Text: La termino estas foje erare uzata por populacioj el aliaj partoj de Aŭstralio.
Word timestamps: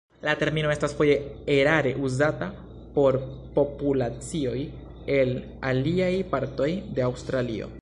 La 0.27 0.33
termino 0.43 0.69
estas 0.75 0.95
foje 1.01 1.17
erare 1.55 1.91
uzata 2.09 2.47
por 2.95 3.17
populacioj 3.59 4.57
el 5.19 5.35
aliaj 5.73 6.13
partoj 6.33 6.71
de 6.99 7.09
Aŭstralio. 7.11 7.69